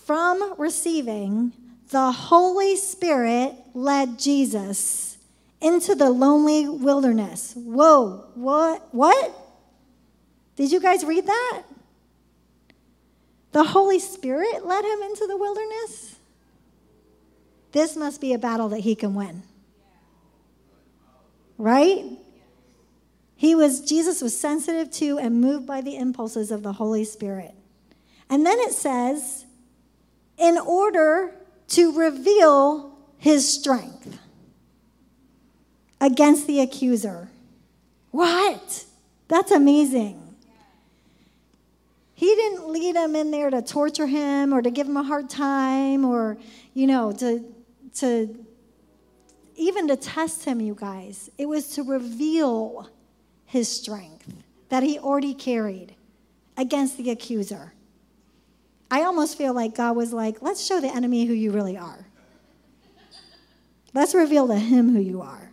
[0.06, 1.52] from receiving,
[1.90, 5.16] the Holy Spirit led Jesus
[5.60, 7.54] into the lonely wilderness.
[7.56, 8.94] Whoa, what?
[8.94, 9.46] What?
[10.58, 11.62] Did you guys read that?
[13.52, 16.16] The Holy Spirit led him into the wilderness.
[17.70, 19.44] This must be a battle that he can win.
[21.58, 22.04] Right?
[23.36, 27.54] He was Jesus was sensitive to and moved by the impulses of the Holy Spirit.
[28.28, 29.44] And then it says,
[30.38, 31.34] in order
[31.68, 34.18] to reveal his strength
[36.00, 37.28] against the accuser.
[38.10, 38.86] What?
[39.28, 40.24] That's amazing.
[42.20, 45.30] He didn't lead him in there to torture him or to give him a hard
[45.30, 46.36] time or,
[46.74, 47.44] you know, to,
[47.98, 48.36] to
[49.54, 51.30] even to test him, you guys.
[51.38, 52.88] It was to reveal
[53.46, 54.32] his strength
[54.68, 55.94] that he already carried
[56.56, 57.72] against the accuser.
[58.90, 62.04] I almost feel like God was like, let's show the enemy who you really are.
[63.94, 65.52] Let's reveal to him who you are.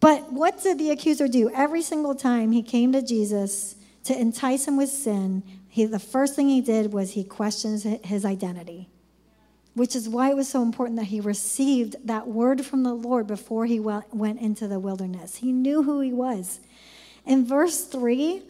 [0.00, 1.50] But what did the accuser do?
[1.52, 6.36] Every single time he came to Jesus, to entice him with sin, he, the first
[6.36, 8.88] thing he did was he questions his identity,
[9.74, 13.26] which is why it was so important that he received that word from the Lord
[13.26, 15.36] before he went into the wilderness.
[15.36, 16.60] He knew who he was.
[17.26, 18.42] In verse 3,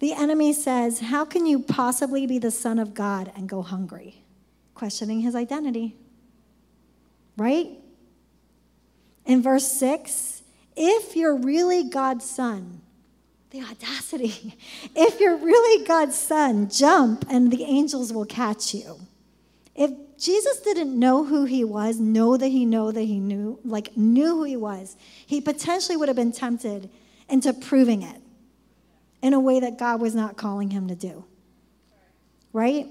[0.00, 4.16] the enemy says, How can you possibly be the son of God and go hungry?
[4.74, 5.94] Questioning his identity.
[7.36, 7.68] Right?
[9.26, 10.42] In verse 6,
[10.76, 12.80] if you're really God's son,
[13.54, 14.56] the audacity.
[14.96, 18.98] If you're really God's son, jump and the angels will catch you.
[19.76, 23.96] If Jesus didn't know who he was, know that he know that he knew, like
[23.96, 26.90] knew who he was, he potentially would have been tempted
[27.28, 28.20] into proving it
[29.22, 31.24] in a way that God was not calling him to do.
[32.52, 32.88] Right?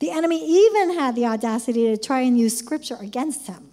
[0.00, 3.71] The enemy even had the audacity to try and use scripture against him.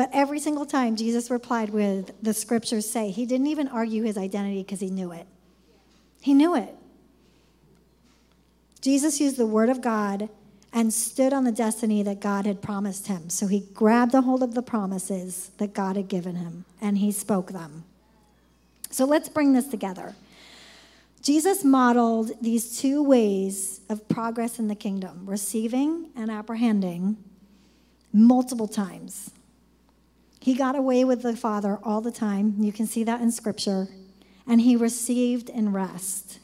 [0.00, 4.16] But every single time Jesus replied with, the scriptures say, he didn't even argue his
[4.16, 5.26] identity because he knew it.
[6.22, 6.74] He knew it.
[8.80, 10.30] Jesus used the word of God
[10.72, 13.28] and stood on the destiny that God had promised him.
[13.28, 17.12] So he grabbed a hold of the promises that God had given him and he
[17.12, 17.84] spoke them.
[18.88, 20.14] So let's bring this together.
[21.20, 27.18] Jesus modeled these two ways of progress in the kingdom receiving and apprehending
[28.14, 29.28] multiple times.
[30.40, 32.54] He got away with the Father all the time.
[32.58, 33.88] You can see that in Scripture.
[34.46, 36.38] And he received in rest.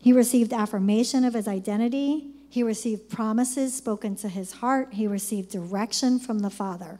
[0.00, 2.28] He received affirmation of his identity.
[2.48, 4.94] He received promises spoken to his heart.
[4.94, 6.98] He received direction from the Father.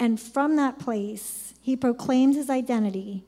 [0.00, 3.22] And from that place, he proclaimed his identity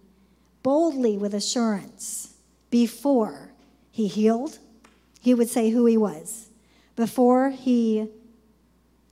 [0.64, 2.34] boldly with assurance.
[2.70, 3.52] Before
[3.92, 4.58] he healed,
[5.20, 6.48] he would say who he was.
[6.96, 8.08] Before he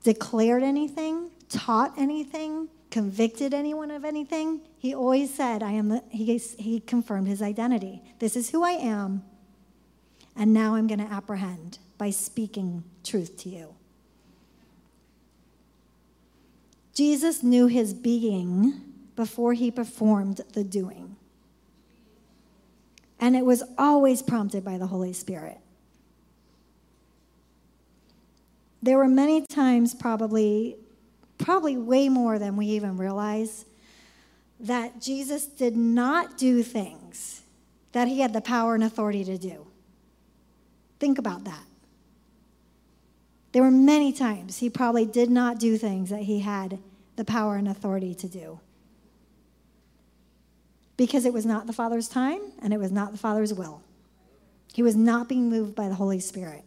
[0.03, 6.37] declared anything, taught anything, convicted anyone of anything, he always said, I am the, he,
[6.39, 8.03] he confirmed his identity.
[8.19, 9.23] This is who I am,
[10.37, 13.75] and now I'm going to apprehend by speaking truth to you.
[16.95, 18.81] Jesus knew his being
[19.17, 21.17] before he performed the doing.
[23.21, 25.59] And it was always prompted by the Holy Spirit.
[28.83, 30.77] There were many times, probably
[31.39, 33.65] probably way more than we even realize,
[34.61, 37.43] that Jesus did not do things
[37.93, 39.67] that he had the power and authority to do.
[40.99, 41.65] Think about that.
[43.53, 46.79] There were many times he probably did not do things that he had
[47.17, 48.59] the power and authority to do
[50.97, 53.83] because it was not the Father's time and it was not the Father's will.
[54.73, 56.65] He was not being moved by the Holy Spirit.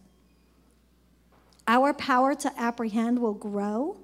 [1.67, 3.97] Our power to apprehend will grow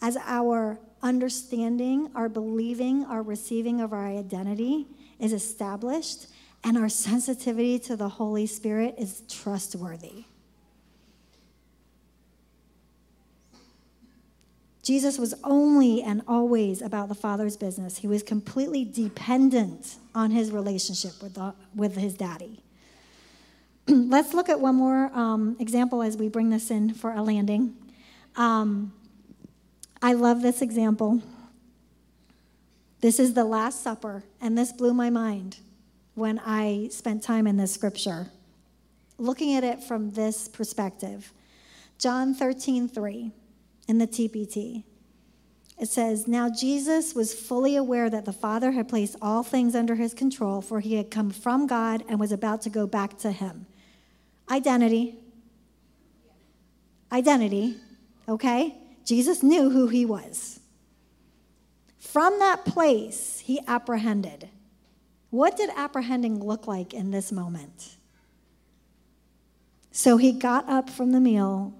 [0.00, 4.86] as our understanding, our believing, our receiving of our identity
[5.18, 6.26] is established,
[6.64, 10.24] and our sensitivity to the Holy Spirit is trustworthy.
[14.82, 17.98] Jesus was only and always about the Father's business.
[17.98, 22.60] He was completely dependent on his relationship with, the, with his daddy.
[23.88, 27.76] Let's look at one more um, example as we bring this in for a landing.
[28.36, 28.92] Um,
[30.00, 31.20] I love this example.
[33.00, 35.58] This is the Last Supper, and this blew my mind
[36.14, 38.28] when I spent time in this scripture,
[39.18, 41.32] looking at it from this perspective.
[41.98, 43.32] John 13, 3
[43.88, 44.84] in the TPT.
[45.80, 49.94] It says, Now Jesus was fully aware that the Father had placed all things under
[49.96, 53.32] his control, for he had come from God and was about to go back to
[53.32, 53.66] him.
[54.50, 55.16] Identity.
[57.12, 57.76] Identity,
[58.28, 58.76] okay?
[59.08, 60.60] Jesus knew who he was.
[61.98, 64.50] From that place, he apprehended.
[65.30, 67.96] What did apprehending look like in this moment?
[69.92, 71.72] So he got up from the meal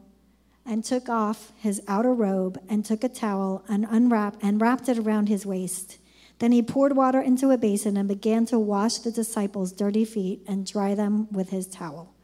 [0.64, 4.99] and took off his outer robe and took a towel and unwrapped and wrapped it
[4.99, 5.99] around his waist.
[6.39, 10.41] Then he poured water into a basin and began to wash the disciples' dirty feet
[10.49, 12.14] and dry them with his towel.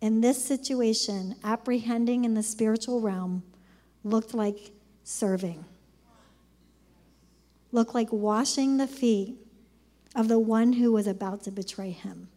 [0.00, 3.44] In this situation, apprehending in the spiritual realm
[4.04, 4.72] looked like
[5.04, 5.64] serving,
[7.70, 9.36] looked like washing the feet
[10.14, 12.28] of the one who was about to betray him.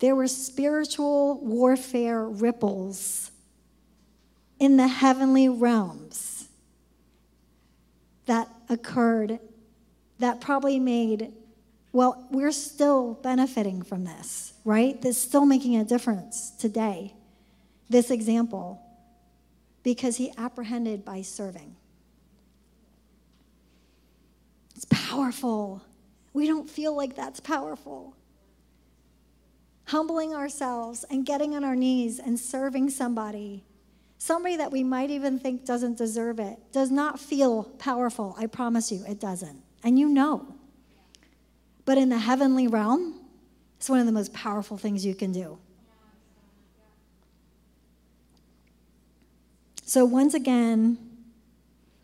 [0.00, 3.30] There were spiritual warfare ripples
[4.58, 6.48] in the heavenly realms
[8.26, 9.38] that occurred
[10.18, 11.32] that probably made,
[11.92, 15.00] well, we're still benefiting from this, right?
[15.00, 17.14] That's still making a difference today
[17.88, 18.80] this example
[19.82, 21.76] because he apprehended by serving.
[24.74, 25.82] It's powerful.
[26.32, 28.16] We don't feel like that's powerful.
[29.86, 33.62] Humbling ourselves and getting on our knees and serving somebody,
[34.16, 38.34] somebody that we might even think doesn't deserve it, does not feel powerful.
[38.38, 39.62] I promise you, it doesn't.
[39.84, 40.54] And you know.
[41.84, 43.20] But in the heavenly realm,
[43.76, 45.58] it's one of the most powerful things you can do.
[49.86, 50.96] So once again,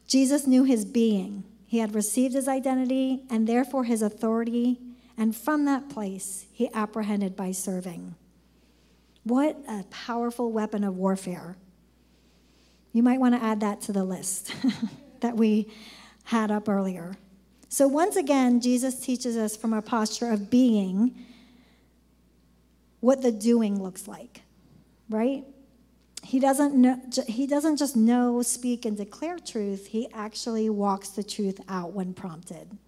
[0.07, 1.45] Jesus knew his being.
[1.67, 4.79] He had received his identity and therefore his authority,
[5.17, 8.15] and from that place he apprehended by serving.
[9.25, 11.57] What a powerful weapon of warfare.
[12.93, 14.55] You might want to add that to the list
[15.21, 15.73] that we
[16.25, 17.17] had up earlier.
[17.69, 21.15] So, once again, Jesus teaches us from a posture of being
[22.99, 24.43] what the doing looks like,
[25.09, 25.45] right?
[26.31, 31.25] He doesn't, know, he doesn't just know, speak, and declare truth, he actually walks the
[31.25, 32.79] truth out when prompted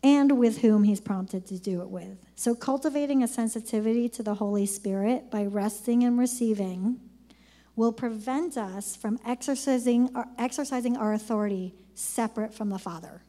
[0.00, 2.16] and with whom he's prompted to do it with.
[2.36, 7.00] So, cultivating a sensitivity to the Holy Spirit by resting and receiving
[7.74, 13.20] will prevent us from exercising our, exercising our authority separate from the Father.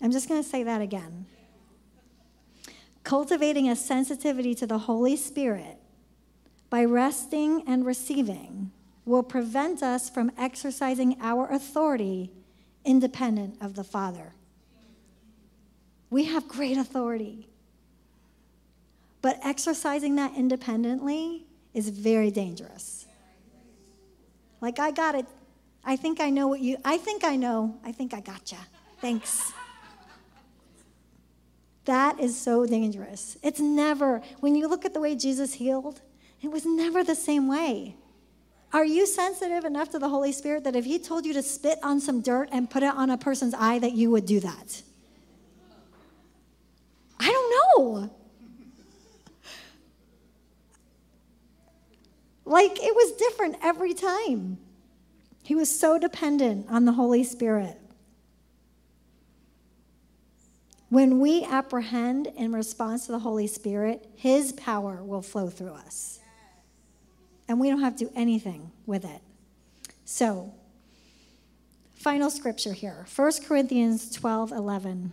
[0.00, 1.26] I'm just going to say that again.
[3.02, 5.78] Cultivating a sensitivity to the Holy Spirit
[6.74, 8.68] by resting and receiving
[9.06, 12.32] will prevent us from exercising our authority
[12.84, 14.32] independent of the Father.
[16.10, 17.46] We have great authority,
[19.22, 21.44] but exercising that independently
[21.74, 23.06] is very dangerous.
[24.60, 25.26] Like, I got it.
[25.84, 27.78] I think I know what you, I think I know.
[27.84, 28.56] I think I gotcha.
[29.00, 29.52] Thanks.
[31.84, 33.36] that is so dangerous.
[33.44, 36.00] It's never, when you look at the way Jesus healed,
[36.44, 37.96] it was never the same way.
[38.74, 41.78] Are you sensitive enough to the Holy Spirit that if He told you to spit
[41.82, 44.82] on some dirt and put it on a person's eye, that you would do that?
[47.18, 48.10] I don't know.
[52.44, 54.58] like it was different every time.
[55.42, 57.80] He was so dependent on the Holy Spirit.
[60.90, 66.20] When we apprehend in response to the Holy Spirit, His power will flow through us
[67.48, 69.20] and we don't have to do anything with it.
[70.04, 70.52] So,
[71.94, 75.12] final scripture here 1 Corinthians 12 11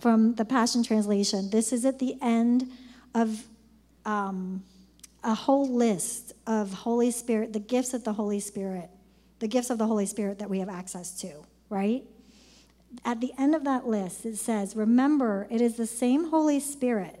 [0.00, 1.50] from the Passion Translation.
[1.50, 2.68] This is at the end
[3.14, 3.44] of
[4.04, 4.62] um,
[5.22, 8.90] a whole list of Holy Spirit, the gifts of the Holy Spirit,
[9.38, 11.30] the gifts of the Holy Spirit that we have access to,
[11.68, 12.02] right?
[13.04, 17.20] At the end of that list, it says, Remember, it is the same Holy Spirit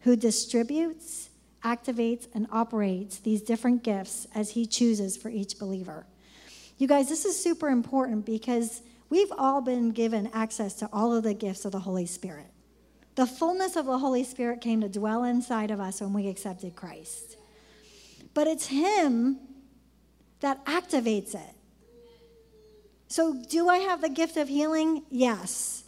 [0.00, 1.30] who distributes
[1.62, 6.04] activates, and operates these different gifts as He chooses for each believer.
[6.78, 11.22] You guys, this is super important because we've all been given access to all of
[11.22, 12.46] the gifts of the Holy Spirit.
[13.14, 16.74] The fullness of the Holy Spirit came to dwell inside of us when we accepted
[16.76, 17.36] Christ.
[18.34, 19.38] But it's Him
[20.40, 21.54] that activates it.
[23.08, 25.02] So, do I have the gift of healing?
[25.10, 25.84] Yes.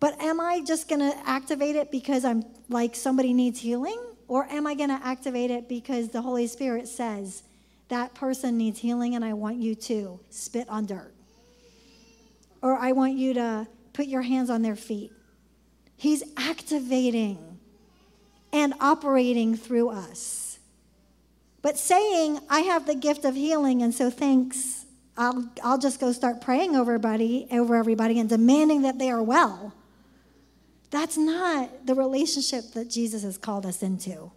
[0.00, 4.00] But am I just going to activate it because I'm like somebody needs healing?
[4.28, 7.42] Or am I going to activate it because the Holy Spirit says,
[7.88, 11.12] that person needs healing and I want you to spit on dirt?
[12.62, 15.12] Or I want you to put your hands on their feet.
[15.96, 17.58] He's activating
[18.52, 20.58] and operating through us.
[21.62, 24.84] But saying, I have the gift of healing, and so thanks,
[25.16, 29.22] I'll, I'll just go start praying over everybody, over everybody and demanding that they are
[29.22, 29.72] well
[30.96, 34.32] that's not the relationship that Jesus has called us into.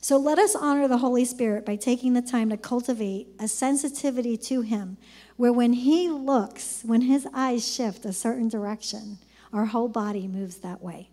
[0.00, 4.36] So let us honor the Holy Spirit by taking the time to cultivate a sensitivity
[4.36, 4.98] to Him,
[5.36, 9.18] where when He looks, when His eyes shift a certain direction,
[9.52, 11.08] our whole body moves that way.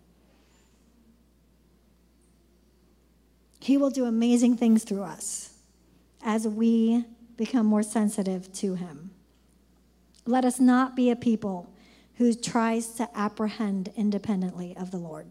[3.62, 5.56] He will do amazing things through us
[6.24, 9.10] as we become more sensitive to Him.
[10.28, 11.74] Let us not be a people
[12.20, 15.26] who tries to apprehend independently of the Lord.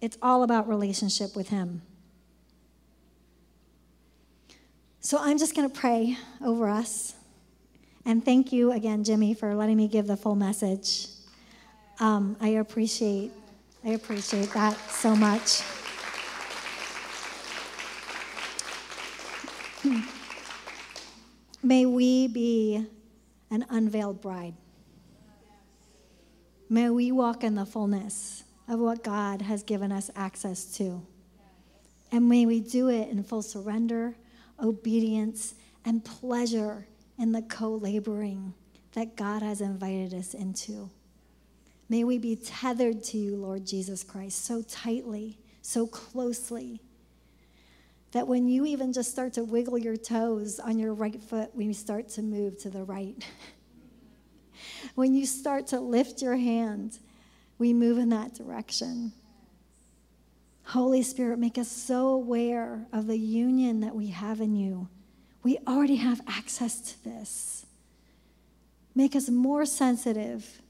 [0.00, 1.82] It's all about relationship with Him.
[5.00, 7.14] So I'm just going to pray over us.
[8.06, 11.08] And thank you again, Jimmy, for letting me give the full message.
[12.00, 13.32] Um, I appreciate,
[13.84, 15.60] I appreciate that so much.
[21.62, 22.86] May we be
[23.54, 24.54] an unveiled bride.
[26.68, 31.06] May we walk in the fullness of what God has given us access to.
[32.10, 34.16] And may we do it in full surrender,
[34.60, 36.88] obedience, and pleasure
[37.18, 38.52] in the co laboring
[38.92, 40.90] that God has invited us into.
[41.88, 46.80] May we be tethered to you, Lord Jesus Christ, so tightly, so closely,
[48.14, 51.72] that when you even just start to wiggle your toes on your right foot, we
[51.72, 53.16] start to move to the right,
[54.94, 56.98] when you start to lift your hand,
[57.58, 59.12] we move in that direction.
[60.62, 64.88] Holy Spirit, make us so aware of the union that we have in you.
[65.42, 67.66] We already have access to this.
[68.94, 70.62] Make us more sensitive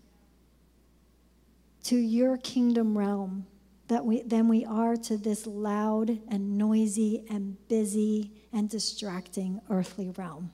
[1.85, 3.47] to your kingdom realm
[3.89, 10.11] that we, than we are to this loud and noisy and busy and distracting earthly
[10.11, 10.51] realm.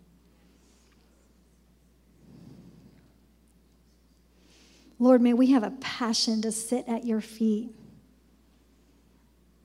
[4.98, 7.70] Lord, may we have a passion to sit at your feet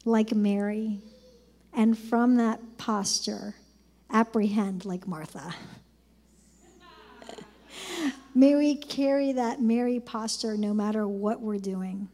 [0.06, 1.00] like Mary,
[1.74, 3.56] and from that posture,
[4.12, 5.54] apprehend like Martha.
[8.36, 12.08] may we carry that Mary posture no matter what we're doing.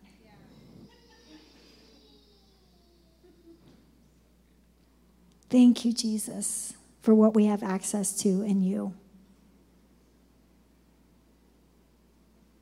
[5.52, 8.94] Thank you, Jesus, for what we have access to in you.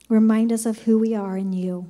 [0.09, 1.87] Remind us of who we are in you.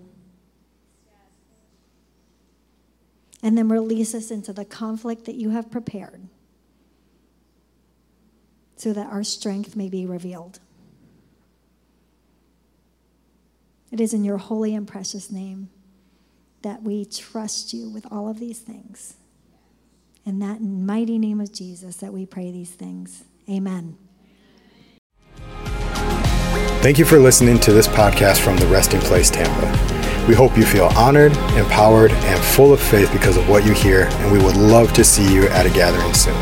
[3.41, 6.27] And then release us into the conflict that you have prepared
[8.75, 10.59] so that our strength may be revealed.
[13.89, 15.69] It is in your holy and precious name
[16.61, 19.15] that we trust you with all of these things.
[20.29, 23.23] In that mighty name of Jesus that we pray these things.
[23.49, 23.97] Amen.
[26.83, 29.65] Thank you for listening to this podcast from the Resting Place Tampa.
[30.27, 34.03] We hope you feel honored, empowered, and full of faith because of what you hear,
[34.03, 36.35] and we would love to see you at a gathering soon.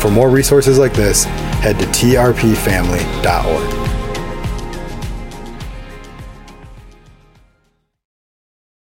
[0.00, 3.83] For more resources like this, head to trpfamily.org.